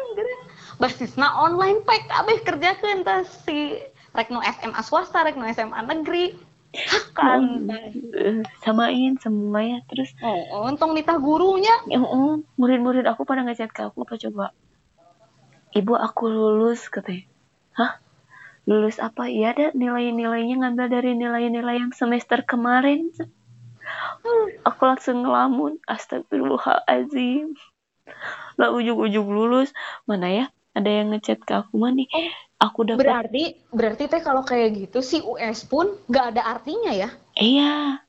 [0.80, 3.84] basisna online pack abeh kerjakeun teh si
[4.15, 6.36] rek nu SMA swasta rek nu SMA negeri.
[7.15, 7.65] Kan.
[8.62, 10.13] samain semua ya terus?
[10.22, 11.74] Oh, untung nita gurunya.
[11.96, 14.46] Oh, murid-murid aku pada ngechat ke aku apa coba.
[15.74, 17.26] Ibu aku lulus katanya.
[17.74, 17.98] Hah?
[18.67, 19.32] Lulus apa?
[19.32, 23.10] Ya ada nilai-nilainya ngambil dari nilai-nilai yang semester kemarin.
[24.67, 25.80] Aku langsung ngelamun.
[25.88, 27.56] Astagfirullahaladzim.
[28.60, 29.72] Lah ujung-ujung lulus.
[30.04, 30.46] Mana ya?
[30.78, 34.88] Ada yang ngechat ke aku mana nih oh, aku dapat berarti berarti teh kalau kayak
[34.88, 37.10] gitu si US pun nggak ada artinya ya?
[37.38, 38.02] Iya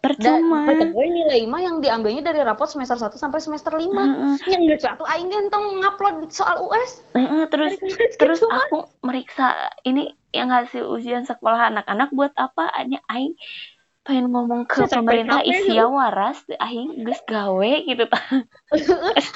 [0.00, 0.64] percuma.
[0.64, 4.34] Dan gue nilai mah yang diambilnya dari rapot semester 1 sampai semester 5 uh -uh.
[4.48, 7.76] yang gak satu aing ganteng ngupload soal US uh -uh, terus
[8.16, 12.72] terus aku meriksa ini yang hasil ujian sekolah anak-anak buat apa?
[13.12, 13.36] Aing
[14.10, 18.42] pengen ngomong ke Sampai pemerintah isia waras aing geus gawe gitu tah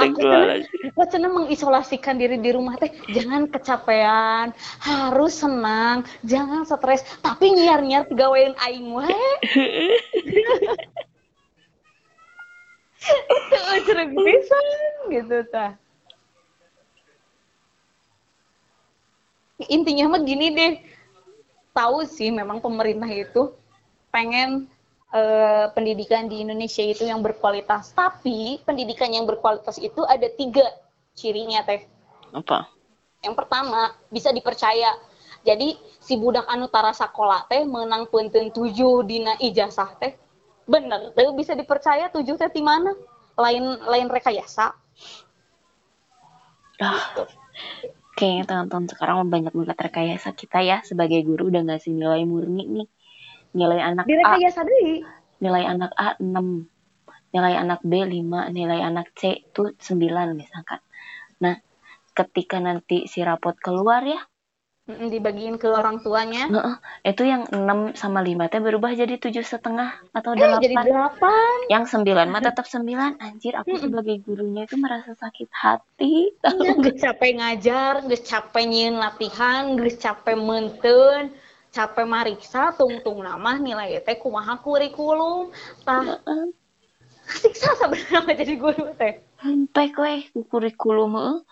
[0.02, 2.90] aku senang mengisolasikan diri di rumah teh.
[3.14, 4.50] Jangan kecapean
[4.82, 9.14] harus senang jangan stres tapi nyiar-nyiar gawein aing wae
[13.86, 14.66] cerek pisan
[15.14, 15.78] gitu tah
[19.70, 20.72] intinya mah gini deh.
[21.70, 23.54] Tahu sih memang pemerintah itu
[24.14, 24.70] pengen
[25.10, 27.90] uh, pendidikan di Indonesia itu yang berkualitas.
[27.90, 30.62] Tapi pendidikan yang berkualitas itu ada tiga
[31.18, 31.82] cirinya teh.
[32.30, 32.70] Apa?
[33.26, 34.94] Yang pertama bisa dipercaya.
[35.42, 40.14] Jadi si budak anu tara sekolah teh menang punten tujuh dina ijazah teh.
[40.64, 42.94] Bener tuh bisa dipercaya tujuh teh di mana?
[43.34, 44.72] Lain lain rekayasa.
[46.78, 47.02] Ah.
[47.10, 47.24] Gitu.
[48.14, 52.88] Kayaknya teman-teman sekarang banyak banget rekayasa kita ya sebagai guru udah ngasih nilai murni nih
[53.54, 55.06] nilai anak Direkayasa A deui.
[55.40, 56.26] nilai anak A 6
[57.34, 60.82] nilai anak B 5 nilai anak C itu 9 misalkan
[61.38, 61.58] nah
[62.14, 64.22] ketika nanti si rapot keluar ya
[64.84, 66.44] dibagiin ke orang tuanya.
[67.00, 70.60] Itu yang 6 sama 5 teh berubah jadi tujuh setengah atau eh, 8.
[70.60, 71.72] jadi 8.
[71.72, 73.16] Yang 9 mah tetap 9.
[73.16, 76.36] Anjir, aku sebagai gurunya itu merasa sakit hati.
[76.44, 81.32] Iya, gak capek ngajar, gak capek nyin latihan, gak capek menten,
[81.74, 85.50] capek mariksa tungtung nama nilai teh kumaha kurikulum.
[85.82, 86.22] Tah.
[87.24, 89.18] Siksa sebenarnya jadi guru teh.
[89.42, 91.42] Sampai kue kurikulum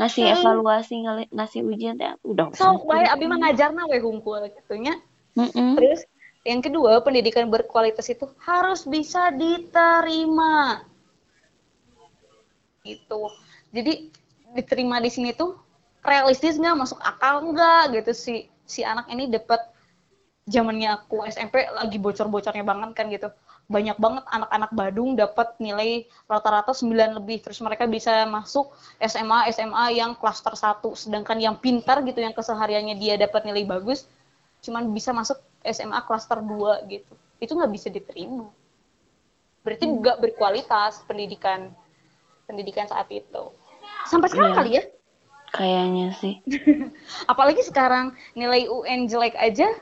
[0.00, 0.34] ngasih hmm.
[0.40, 0.94] evaluasi
[1.28, 4.96] ngasih ujian teh udah so baik abi mah ngajarna we hungkul gitunya.
[5.36, 5.70] Mm -mm.
[5.76, 6.00] terus
[6.48, 10.80] yang kedua pendidikan berkualitas itu harus bisa diterima.
[12.86, 13.20] Gitu.
[13.74, 14.14] Jadi
[14.54, 15.58] diterima di sini tuh
[16.06, 16.86] realistis nggak?
[16.86, 18.00] Masuk akal nggak?
[18.00, 19.62] Gitu sih si anak ini dapat
[20.46, 23.30] zamannya aku SMP lagi bocor-bocornya banget kan gitu.
[23.66, 27.42] Banyak banget anak-anak Badung dapat nilai rata-rata 9 lebih.
[27.42, 28.70] Terus mereka bisa masuk
[29.02, 34.06] SMA SMA yang klaster 1 sedangkan yang pintar gitu yang kesehariannya dia dapat nilai bagus
[34.62, 37.14] cuman bisa masuk SMA klaster 2 gitu.
[37.42, 38.46] Itu nggak bisa diterima.
[39.66, 39.94] Berarti hmm.
[39.98, 41.74] nggak berkualitas pendidikan
[42.46, 43.50] pendidikan saat itu.
[44.06, 44.58] Sampai sekarang iya.
[44.62, 44.84] kali ya
[45.56, 46.34] Kayaknya sih.
[47.32, 49.72] Apalagi sekarang nilai UN jelek aja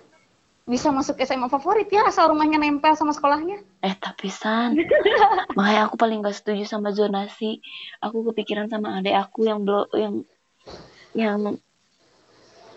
[0.65, 3.61] bisa masuk SMA favorit ya asal rumahnya nempel sama sekolahnya.
[3.85, 4.73] Eh tapi San,
[5.59, 7.61] makanya aku paling gak setuju sama zonasi.
[8.01, 10.15] Aku kepikiran sama adik aku yang belum yang
[11.13, 11.37] yang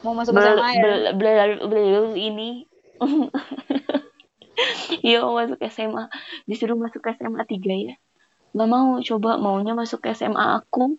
[0.04, 0.84] mau masuk SMA ya.
[1.16, 2.68] Belum ini.
[5.06, 6.10] Iya masuk SMA,
[6.50, 7.96] disuruh masuk SMA 3 ya.
[8.58, 10.98] Gak mau coba maunya masuk SMA aku.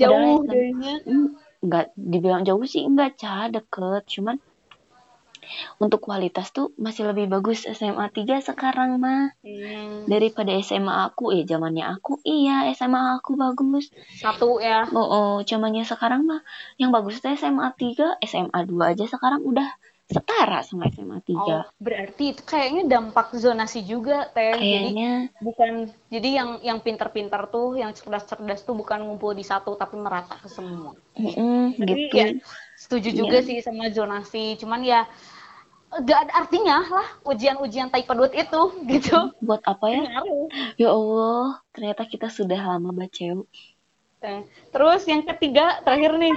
[0.00, 0.94] Jauh darinya.
[1.64, 4.04] Enggak dibilang jauh sih enggak, Ca, deket.
[4.10, 4.36] Cuman
[5.78, 10.08] untuk kualitas tuh masih lebih bagus SMA 3 sekarang mah hmm.
[10.08, 15.84] daripada SMA aku ya zamannya aku iya SMA aku bagus satu ya oh, oh zamannya
[15.84, 16.40] sekarang mah
[16.80, 19.68] yang bagus tuh SMA 3 SMA 2 aja sekarang udah
[20.04, 21.32] setara sama SMA 3.
[21.32, 24.52] Oh, berarti itu kayaknya dampak zonasi juga, Teh.
[24.52, 25.72] Kayaknya jadi, bukan
[26.12, 30.48] jadi yang yang pintar-pintar tuh, yang cerdas-cerdas tuh bukan ngumpul di satu tapi merata ke
[30.52, 30.92] semua.
[31.16, 32.14] Mm -hmm, gitu.
[32.14, 32.26] Ya,
[32.76, 33.48] setuju juga yeah.
[33.48, 34.60] sih sama zonasi.
[34.60, 35.08] Cuman ya
[35.94, 39.32] gak ada artinya lah ujian-ujian tai pedut itu gitu.
[39.40, 40.02] Buat apa ya?
[40.76, 43.40] Ya Allah, ternyata kita sudah lama baca.
[44.72, 46.34] Terus yang ketiga terakhir nih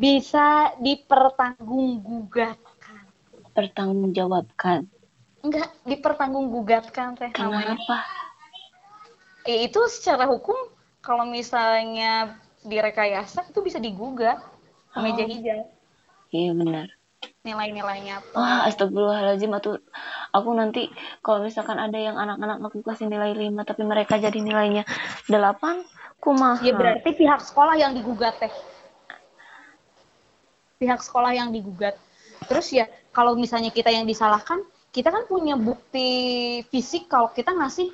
[0.00, 3.04] bisa dipertanggunggugatan.
[3.52, 4.88] Pertanggungjawabkan.
[5.44, 8.08] Enggak, dipertanggunggugatan teh Kenapa?
[9.44, 10.56] Eh, itu secara hukum
[11.04, 14.40] kalau misalnya direkayasa itu bisa digugat
[14.96, 15.04] oh.
[15.04, 15.68] meja hijau.
[16.32, 16.88] Iya benar
[17.40, 19.80] nilai-nilainya Wah, astagfirullahaladzim atau
[20.32, 20.92] aku nanti
[21.24, 24.84] kalau misalkan ada yang anak-anak aku kasih nilai 5 tapi mereka jadi nilainya
[25.28, 26.60] 8, kumaha?
[26.60, 28.52] Ya berarti pihak sekolah yang digugat teh.
[30.80, 32.00] Pihak sekolah yang digugat.
[32.48, 36.08] Terus ya kalau misalnya kita yang disalahkan, kita kan punya bukti
[36.72, 37.92] fisik kalau kita ngasih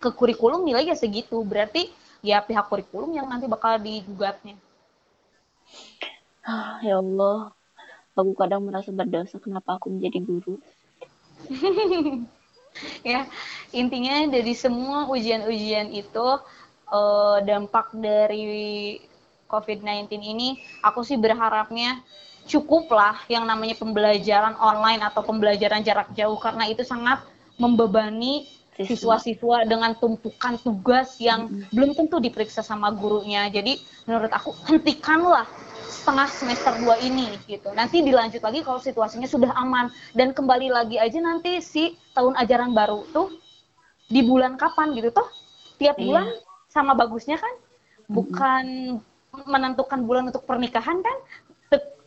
[0.00, 1.44] ke kurikulum nilainya segitu.
[1.44, 1.92] Berarti
[2.24, 4.56] ya pihak kurikulum yang nanti bakal digugatnya.
[6.48, 7.52] Ah, ya Allah,
[8.18, 10.58] aku kadang merasa berdosa kenapa aku menjadi guru
[13.06, 13.30] ya
[13.70, 16.26] intinya dari semua ujian-ujian itu
[16.90, 18.98] uh, dampak dari
[19.48, 22.04] COVID-19 ini aku sih berharapnya
[22.48, 27.20] cukuplah yang namanya pembelajaran online atau pembelajaran jarak jauh karena itu sangat
[27.60, 31.70] membebani siswa-siswa dengan tumpukan tugas yang mm -hmm.
[31.74, 33.50] belum tentu diperiksa sama gurunya.
[33.50, 33.74] Jadi
[34.06, 35.50] menurut aku hentikanlah
[35.82, 37.74] setengah semester 2 ini gitu.
[37.74, 42.70] Nanti dilanjut lagi kalau situasinya sudah aman dan kembali lagi aja nanti si tahun ajaran
[42.70, 43.34] baru tuh
[44.06, 45.26] di bulan kapan gitu tuh.
[45.82, 46.04] Tiap iya.
[46.06, 46.26] bulan
[46.70, 47.54] sama bagusnya kan
[48.08, 48.64] bukan
[48.96, 49.17] mm-hmm.
[49.46, 51.16] Menentukan bulan untuk pernikahan kan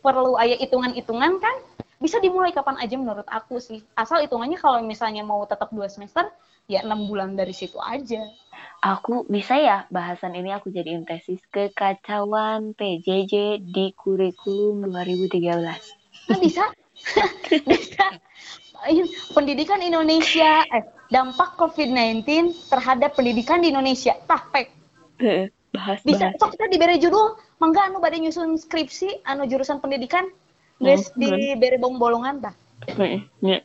[0.02, 1.56] perlu ayah hitungan-hitungan kan
[2.02, 6.26] bisa dimulai kapan aja menurut aku sih asal hitungannya kalau misalnya mau tetap dua semester
[6.66, 8.26] ya enam bulan dari situ aja
[8.82, 15.38] Aku bisa ya bahasan ini aku jadiin tesis kekacauan PJJ di kurikulum 2013.
[16.26, 16.66] Nah, bisa?
[17.70, 18.06] bisa.
[19.30, 20.82] Pendidikan Indonesia, eh,
[21.14, 22.26] dampak COVID-19
[22.66, 24.18] terhadap pendidikan di Indonesia.
[24.26, 24.66] Tah, pek.
[25.72, 30.28] Bahas, Bisa, sok kita diberi judul, mangga anu pada nyusun skripsi, anu jurusan pendidikan,
[30.78, 32.54] guys, oh, diberi bong bolongan, tah.
[33.40, 33.64] Ya.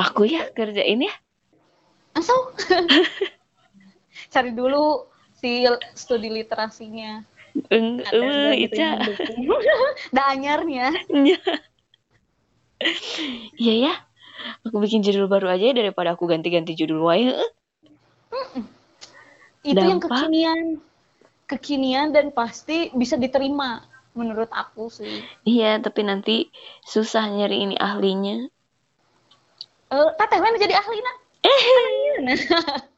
[0.00, 1.14] Aku ya kerjain ya.
[2.16, 2.56] Asal.
[4.32, 7.24] cari dulu si studi literasinya.
[7.68, 8.80] Eng, uh, itu
[10.16, 10.96] da anyarnya.
[13.60, 13.94] Iya ya.
[14.66, 17.30] Aku bikin judul baru aja daripada aku ganti-ganti judul wae.
[19.62, 19.86] Itu Dampak.
[19.86, 20.66] yang kekinian.
[21.52, 23.84] Kekinian dan pasti bisa diterima
[24.16, 25.20] menurut aku sih.
[25.44, 26.48] Iya, tapi nanti
[26.88, 28.48] susah nyari ini ahlinya.
[29.92, 31.16] Eh, uh, teteh jadi ahli nak.
[31.44, 31.60] Eh.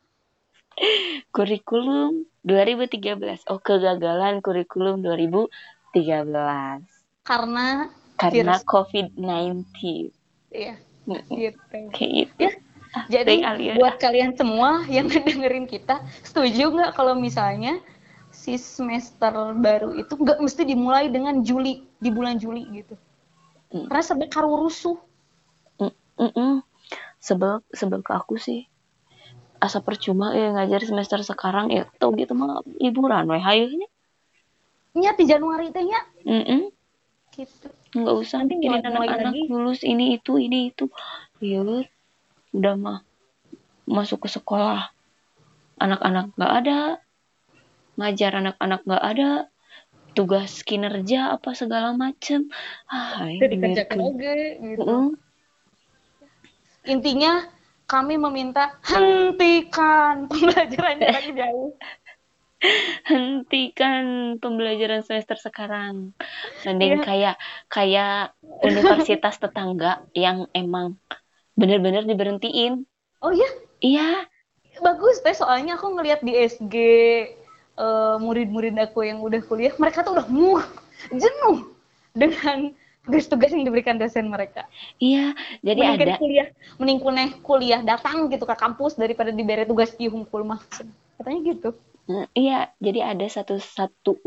[1.34, 3.50] kurikulum 2013.
[3.50, 5.50] Oh, kegagalan kurikulum 2013.
[7.24, 7.88] Karena
[8.18, 9.64] karena COVID-19.
[10.54, 10.74] Iya.
[11.30, 11.58] Gitu.
[11.90, 12.34] Kayak gitu.
[12.38, 12.52] Ya.
[12.94, 13.42] Ah, jadi
[13.74, 17.82] buat kalian semua yang dengerin kita, setuju nggak kalau misalnya
[18.34, 22.98] si semester baru itu nggak mesti dimulai dengan Juli di bulan Juli gitu?
[23.70, 23.86] Mm.
[23.86, 24.98] Karena sebel karu rusuh.
[25.78, 26.52] Mm -mm.
[27.22, 28.66] Sebel sebel ke aku sih
[29.64, 33.88] asa percuma ya ngajar semester sekarang ya tau gitu mah liburan weh hayunya
[34.92, 36.62] nya di Januari teh nya mm -mm.
[37.32, 40.92] gitu nggak usah nanti mikirin anak-anak lulus ini itu ini itu
[41.40, 41.64] ya
[42.52, 43.00] udah mah
[43.88, 44.92] masuk ke sekolah
[45.80, 46.78] anak-anak nggak ada
[47.94, 49.30] ngajar anak-anak nggak ada
[50.14, 52.46] tugas kinerja apa segala macem
[52.86, 54.82] ah dikerjakan oke gitu.
[54.82, 55.08] -uh.
[56.86, 57.50] intinya
[57.84, 61.76] kami meminta hentikan pembelajaran jarak jauh.
[63.10, 66.16] hentikan pembelajaran semester sekarang
[66.64, 67.04] mending yeah.
[67.04, 67.36] kayak
[67.68, 68.32] kayak
[68.64, 70.96] universitas tetangga yang emang
[71.60, 72.88] bener-bener diberhentiin
[73.20, 73.50] oh iya
[73.84, 74.08] iya
[74.80, 76.74] bagus teh soalnya aku ngelihat di SG
[77.78, 80.68] uh, murid-murid aku yang udah kuliah mereka tuh udah muak
[81.10, 81.74] jenuh
[82.14, 82.72] dengan
[83.04, 84.64] tugas-tugas yang diberikan dosen mereka.
[84.96, 86.48] Iya, jadi mending ada kuliah,
[86.80, 90.88] mending kuliah, kuliah datang gitu ke kampus daripada diberi tugas di hunkul maksud.
[91.20, 91.70] Katanya gitu.
[92.08, 94.24] Hmm, iya, jadi ada satu-satu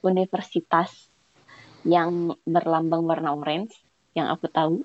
[0.00, 0.92] universitas
[1.84, 3.76] yang berlambang warna orange
[4.16, 4.76] yang aku tahu.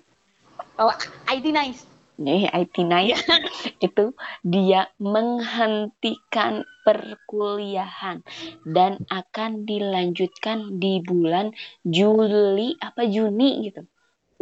[0.75, 0.91] Oh,
[1.31, 3.17] IT nice nih IT Night
[3.85, 4.13] itu
[4.45, 8.21] dia menghentikan perkuliahan
[8.67, 11.55] dan akan dilanjutkan di bulan
[11.87, 13.87] Juli apa Juni gitu.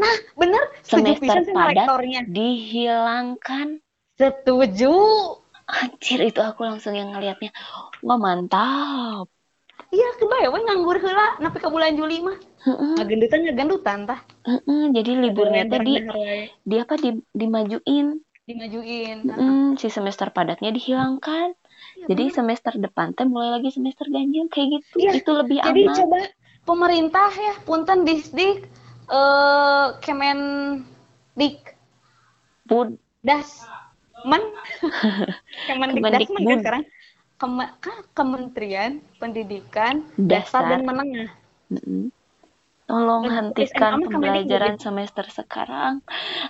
[0.01, 0.63] Nah, benar.
[0.81, 1.87] Semester padat
[2.33, 3.77] dihilangkan.
[4.17, 4.93] Setuju.
[5.71, 7.53] Anjir itu aku langsung yang ngelihatnya.
[8.03, 9.29] Wah, mantap.
[9.89, 12.37] Iya, kebayang nganggur heula napi ke bulan Juli mah.
[12.61, 12.93] Heeh.
[13.01, 14.19] Ngagendutan ngagendutan tah.
[14.45, 15.97] Heeh, jadi liburnya tadi
[16.61, 18.21] di apa di, dimajuin.
[18.45, 19.17] Dimajuin.
[19.25, 21.57] Heeh, si semester padatnya dihilangkan.
[21.97, 22.35] Ya, jadi bener.
[22.37, 24.95] semester depan teh mulai lagi semester ganjil kayak gitu.
[25.01, 25.73] Ya, itu lebih aman.
[25.73, 26.19] Jadi coba
[26.65, 28.69] pemerintah ya punten disdik
[29.11, 30.39] eh uh, Kemen
[31.35, 31.57] Dik
[32.69, 33.65] Pud Das
[34.23, 34.39] Men
[35.67, 36.83] Kemen Dik Das men sekarang
[38.13, 41.29] Kementerian Pendidikan Dasar, Dasar dan Menengah.
[41.73, 42.13] Mm-hmm.
[42.85, 46.03] Tolong Dan hentikan pembelajaran semester sekarang.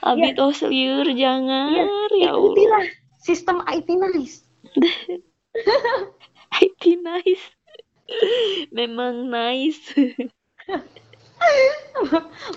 [0.04, 0.52] Abi ya.
[0.68, 1.86] liur jangan ya,
[2.18, 2.89] ya Allah.
[3.22, 4.44] sistem IT nice.
[6.66, 7.46] IT nice.
[8.74, 9.80] Memang nice.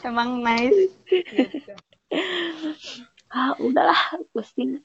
[0.04, 0.90] Memang nice.
[1.06, 1.74] Gitu.
[3.34, 3.98] Ah, udahlah,
[4.30, 4.78] pusing.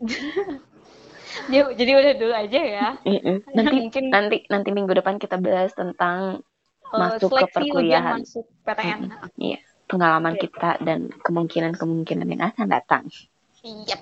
[1.79, 2.87] jadi udah dulu aja ya.
[3.55, 6.43] Nanti mungkin nanti nanti minggu depan kita bahas tentang
[6.89, 8.21] uh, masuk ke perkuliahan.
[8.21, 9.13] Masuk PTN.
[9.37, 9.59] Iya,
[9.89, 10.49] pengalaman okay.
[10.49, 13.03] kita dan kemungkinan-kemungkinan yang akan datang.
[13.59, 14.01] Yep,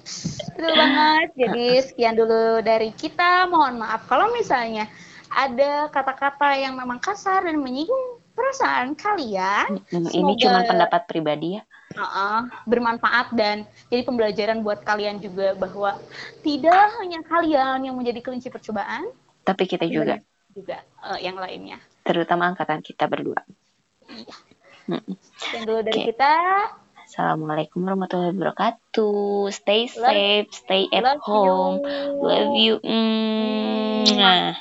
[0.53, 1.27] betul banget.
[1.33, 3.49] Jadi sekian dulu dari kita.
[3.49, 4.85] Mohon maaf kalau misalnya
[5.33, 9.81] ada kata-kata yang memang kasar dan menyinggung perasaan kalian.
[9.89, 11.65] Hmm, ini cuma pendapat pribadi ya.
[11.97, 15.97] Uh -uh, bermanfaat dan jadi pembelajaran buat kalian juga bahwa
[16.45, 19.09] tidak hanya kalian yang menjadi kelinci percobaan,
[19.41, 20.21] tapi kita juga
[20.53, 21.81] juga uh, yang lainnya.
[22.05, 23.41] Terutama angkatan kita berdua.
[24.05, 24.35] Iya.
[24.87, 25.03] Hmm.
[25.65, 26.07] Dulu dari okay.
[26.13, 26.33] kita.
[27.07, 29.47] Assalamualaikum warahmatullahi wabarakatuh.
[29.55, 31.75] Stay safe, stay at Love home.
[31.79, 32.19] You.
[32.19, 32.73] Love you.
[32.83, 34.59] Mm.